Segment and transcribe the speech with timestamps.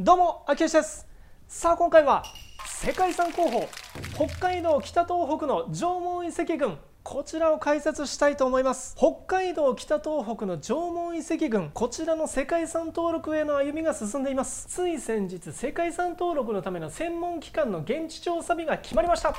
[0.00, 1.06] どうも秋吉です。
[1.46, 2.24] さあ今回は
[2.66, 3.68] 世界遺産候補
[4.16, 6.76] 北海道北東北の縄文遺跡群。
[7.04, 8.96] こちらを解説したいと思います。
[8.96, 11.70] 北海道北東北の縄文遺跡群。
[11.72, 14.66] こちらの世界遺産登録への歩みが進んでいます。
[14.66, 19.32] つい先日世界遺産登録のための専門機関の現地調査日が決まりました。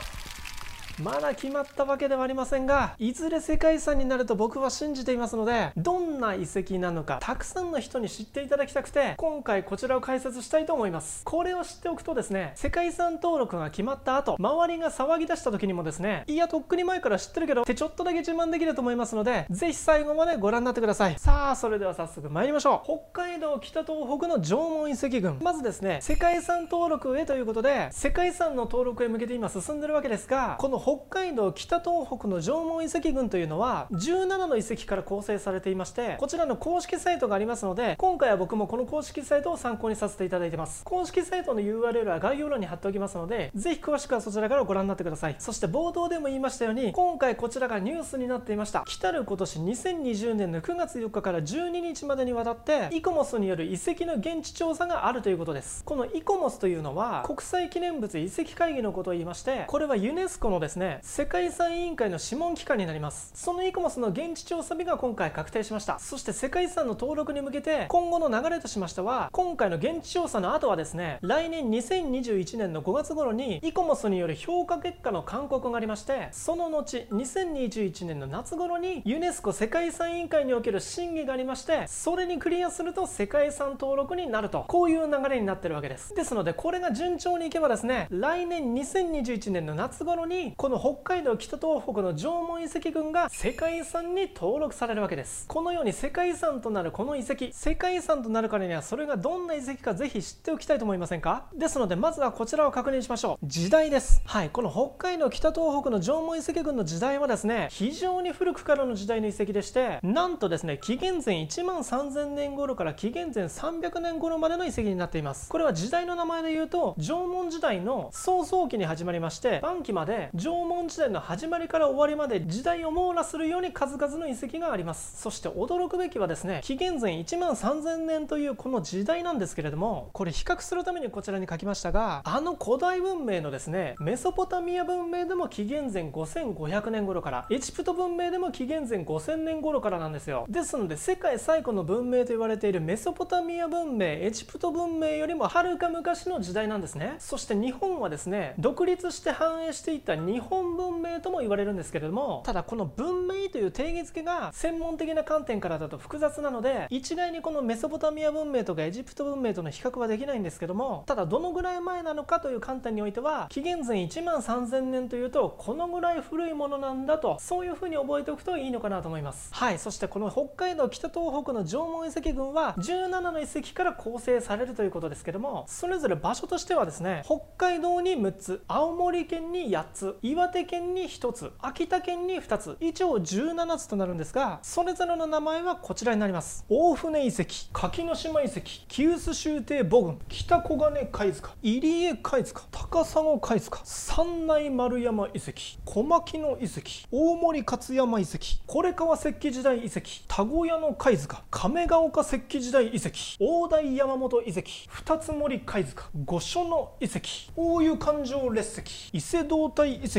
[1.04, 11.24] まだ決まったわけではありませんがいずれ世界遺産になると僕は信じていますのでどんな遺跡なのかたくさんの人に知っていただきたくて今回こちらを解説したいと思います。
[11.26, 21.20] これを知っておくとですね世界遺産登録が決まった後周りが騒ぎ出した時にもですねいやとっくに前から知ってるけどってちょっとだけ自慢できると思いますのでぜひ最後までご覧になってください。
[21.20, 23.12] さあそれでは早速参りましょう。
[23.12, 25.40] 北海道北東北の縄文遺跡群。
[25.42, 40.84] まずですね世界遺産登録へということで世界遺産の登録へ向けて今進んでるわけですがこの北海道北東北の縄文遺跡群というのは17の遺跡から構成されていましてこちらの公式サイトがありますので今回は僕もこの公式サイトを参考にさせていただいてます。
[40.84, 45.36] 公式サイトの URL は概要欄に貼っておきますのでぜひ詳しくはそちらからご覧になってください。
[45.40, 48.84] そして冒頭でも言いましたように今回こちらがニュースになっていました。
[48.86, 55.84] 来たる今年2020年の9月4日から12日までにわたってイコモスによる遺跡の現地調査があるということです。
[55.84, 61.00] このイコモスというのは国際記念物遺跡会議のことを言いましてこれはユネスコのですね。
[61.02, 63.32] 世界遺産委員会の諮問機関になります。
[63.34, 66.00] そのイコモスの現地調査日が今回確定しました。
[66.00, 84.66] そして世界遺産の登録に向けて今後の流れとしましては今回の現地調査の後はですね来年2021年の5月頃にイコモスによる評価結果の勧告がありましてその後2021年の夏頃にユネスコ世界遺産委員会における審議がありましてそれにクリアすると世界遺産登録になると。
[84.68, 86.14] こういう流れになってるわけです。
[86.16, 95.46] ですのでこれが順調にいけばですね来年2021年の夏頃にこの北海道北東北の縄文遺跡群が世界遺産に登録されるわけです。
[95.48, 101.46] このように世界遺産となるこの遺跡世界遺産となるからにはそれがどんな遺跡かぜひ知っておきたいと思いませんか？
[101.56, 103.46] ですのでまずはこちらを確認しましょう。
[103.46, 104.24] 時代です。
[104.26, 115.48] はいこの北海道北東北の縄文遺跡群の時代はですね非常に古くからの時代の遺跡でしてなんとですね紀元前1万3000年頃から紀元前300年頃までの遺跡になっています。
[115.48, 125.22] これは時代の名前で言うと縄文時代の創造期に始まりまして晩期まで縄縄文時代の始まりから終わりまで時代を網羅するように数々の遺跡があります。
[125.22, 140.46] そして驚くべきはですね紀元前1万3000年というこの時代なんですけれどもこれ比較するためにこちらに書きましたがあの古代文明のですねメソポタミア文明でも紀元前5500年頃からエジプト文明でも紀元前5000年頃からなんですよ。
[140.48, 147.16] ですので世界最古の文明と言われているメソポタミア文明エジプト文明よりもはるか昔の時代なんですね。
[147.20, 169.54] そして日本はですね独立して繁栄していた日本文明とも言われるんですけれどもただこの文明という定義付けが専門的な観点からだと複雑なので一概にこのメソポタミア文明とかエジプト文明との比較はできないんですけどもただどのぐらい前なのかという観点においては紀元前1万3000年というとこのぐらい古いものなんだとそういうふうに覚えておくといいのかなと思います。
[169.54, 186.66] はいそしてこの北海道北東北の縄文遺跡群は17の遺跡から構成されるということですけどもそれぞれ場所としてはですね北海道に6つ青森県に8つ岩手県に1つ秋田県に2つ以上17つとなるんですがそれぞれの名前はこちらになります。
[186.68, 210.15] 大船遺跡柿の島遺跡清須州邸母群北小金貝塚入江貝塚高砂貝塚三内丸山遺跡小牧野遺跡大森勝山遺跡是川石器時代遺跡田小屋の貝塚亀ヶ丘石器時代遺跡大台山本遺跡二つ森貝塚御所の遺跡大湯環状列石伊勢胴体遺跡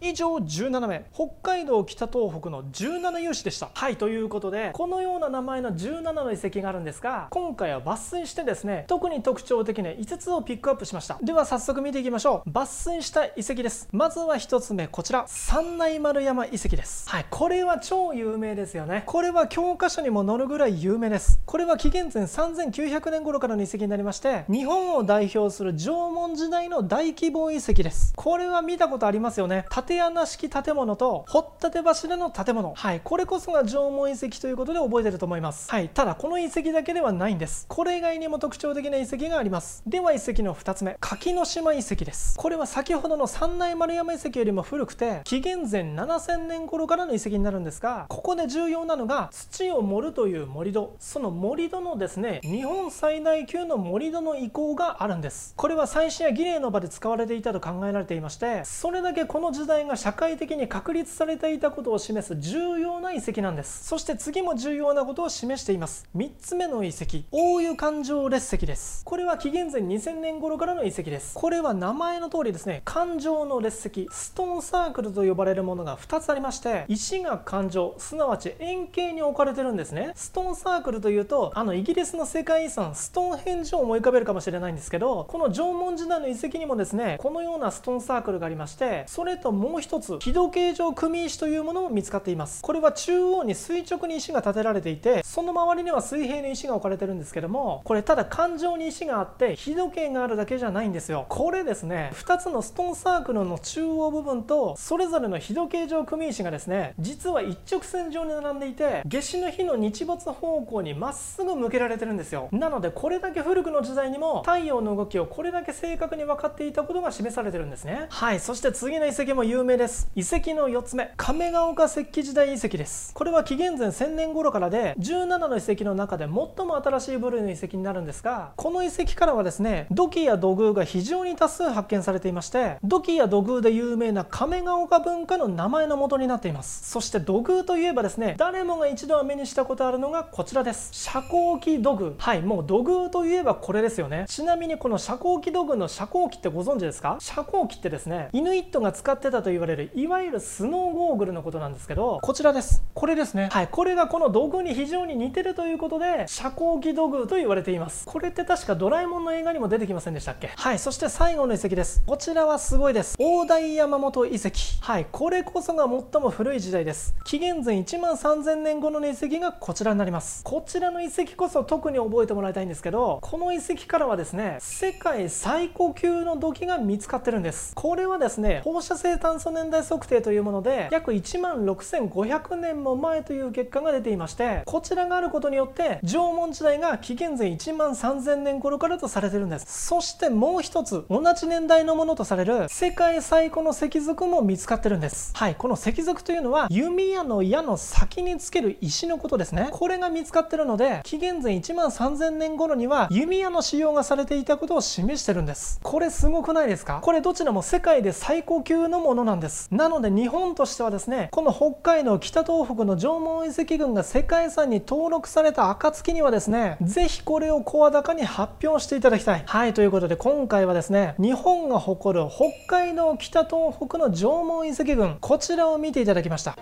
[0.00, 1.04] 以上17名。
[1.12, 3.70] 北海道北東北の17有志でした。
[3.74, 11.18] はいということでこのような名前の17の遺跡があるんですが今回は抜粋してですね特に特徴的な5つをピックアップしました。
[11.22, 12.50] では早速見ていきましょう。
[12.50, 13.88] 抜粋した遺跡です。
[13.92, 15.24] まずは1つ目こちら。
[15.26, 17.08] 三内丸山遺跡です。
[17.08, 19.04] はいこれは超有名ですよね。
[19.06, 21.40] これは教科書にも載るぐらい有名です。
[21.46, 28.12] これは紀元前3900年頃からの遺跡になりまして日本を代表する縄文時代の大規模遺跡です。
[28.16, 29.66] これは見たことありますよね。
[29.70, 32.74] 縦穴式建物と掘っ立柱の建物。
[32.74, 33.00] はい。
[33.02, 35.70] これこそが縄文遺跡ということで覚えてると思います。
[35.70, 35.88] はい。
[35.88, 37.66] ただこの遺跡だけではないんです。
[37.68, 39.82] これ以外にも特徴的な遺跡があります。
[39.86, 40.96] では遺跡の2つ目。
[41.00, 42.36] 柿の島遺跡です。
[42.36, 50.94] これは先ほどの三内丸山遺跡よりも古くて紀元前7000年頃からの遺跡になるんですがここで重要なのが土を盛るという盛り土。
[50.98, 55.54] その盛り土のですね日本最大級の盛り土の遺構があるんです。
[55.56, 63.84] これは祭祀や儀礼の場で使われていたと考えられていましてそれだけてこの時代が社会的に確立されていたことを示す重要な遺跡なんです。
[63.84, 66.06] そして次も重要なことを示しています。
[66.16, 67.24] 3つ目の遺跡。
[67.30, 69.04] 大湯環状列石です。
[69.04, 71.34] これは紀元前2000年頃からの遺跡です。
[71.34, 72.82] これは名前の通りですね。
[72.84, 74.08] 環状の列石。
[74.10, 80.12] ストーンサークルと呼ばれるものが2つありまして石が環状すなわち円形に置かれてるんですね。
[80.14, 92.60] ストーンサークルというとあのイギリスの世界遺産ストーンヘンジを思い浮かべるかもしれないんですけどこの縄文時代の遺跡にもですねこのようなストーンサークルがありましてそれともう一つ木時計状組石というものも見つかっています。
[92.62, 101.26] これは中央に垂直に石が建てられていてその周りには水平の石が置かれてるんですけどもこれただ環状に石があって日時計があるだけじゃないんですよ。
[101.28, 112.48] これですね2つのストーンサークルの中央部分とそれぞれの日時計状組石がですね実は一直線上に並んでいて夏至の日の日没方向にまっすぐ向けられてるんですよ。
[112.50, 118.06] なのでこれだけ古くの時代にも太陽の動きをこれだけ正確に分かっていたことが示されてるんですね。
[118.10, 120.10] はいそして次の遺跡も有名です。
[120.14, 123.12] 遺跡の4つ目亀ヶ丘石器時代遺跡です。
[123.14, 136.90] これは紀元前1000年頃からで17の遺跡の中で最も新しい部類の遺跡になるんですがこの遺跡からはですね土器や土偶が非常に多数発見されていまして土器や土偶で有名な亀ヶ丘文化の名前の元になっています。
[136.90, 140.90] そして土偶といえばですね誰もが一度は目にしたことあるのがこちらです。
[140.92, 142.14] 遮光器土偶。
[142.18, 144.26] はいもう土偶といえばこれですよね。
[144.28, 147.16] ちなみにこの遮光器土偶の遮光器ってご存知ですか？
[147.20, 152.82] 遮光器ってですねイヌイットが使ってたと言われるいわゆるスノーゴーグルのことなんですけどこちらです。
[152.94, 153.48] これですね。
[153.52, 158.06] はいこれがこの土偶に非常に似てるということで遮光器土偶と言われています。
[158.06, 160.50] これって確かドラえもんの映画にも出てきませんでしたっけ？
[160.54, 162.02] はいそして最後の遺跡です。
[162.06, 163.16] こちらはすごいです。
[163.18, 164.50] 大台山本遺跡。
[164.80, 167.14] はいこれこそが最も古い時代です。
[167.24, 170.44] 紀元前1万3000年後の遺跡がこちらになります。
[170.44, 177.74] こちらの遺跡こそ特に覚えてもらいたいんですけどこの遺跡からはですね世界最古級の土器が見つかってるんです。
[177.74, 189.86] これはですね放射性炭素年代測定というもので約1万6500年も前という結果が出ていましてこちらがあることによって縄文時代が紀元前1万3000年頃からとされてるんです。
[189.88, 195.32] そしてもう一つ同じ年代のものとされる世界最古の石族も見つかってるんです。
[195.34, 199.68] はいこの石族というのは弓矢の矢の先につける石のことですね。
[199.72, 205.80] これが見つかってるので紀元前1万3000年頃には弓矢の使用がされていたことを示してるんです。
[205.82, 207.00] これすごくないですか？
[207.02, 209.68] これどちらも世界で最高級のものなんです。
[209.70, 219.44] なので日本としてはですねこの北海道北東北の縄文遺跡群が世界遺産に登録された暁にはですねぜひこれを声高に発表していただきたい。
[219.46, 226.58] はいということで今回はですね日本が誇る北海道北東北の縄文遺跡群こちらを見ていただきました。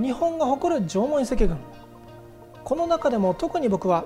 [0.00, 1.56] 日本が誇る縄文遺跡群。
[2.62, 4.04] この中でも特に僕は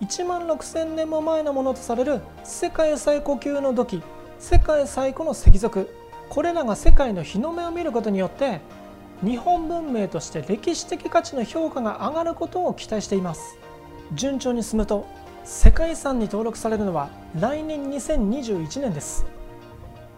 [0.00, 4.02] 1万6000年も前のものとされる世界最古級の土器
[4.38, 5.88] 世界最古の石族
[6.28, 8.60] これらが世界の日の目を見ることによって
[9.22, 13.56] 日本文明として歴史的価値の評価が上がることを期待しています。
[14.12, 15.06] 順調に進むと
[15.44, 19.24] 世界遺産に登録されるのは来年2021年です。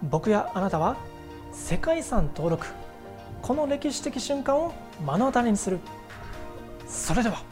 [0.02, 0.96] 僕やあなたは
[1.52, 2.66] 世界遺産登録
[3.42, 5.78] この歴史的瞬間を目の当たりにする。
[6.86, 7.42] それでは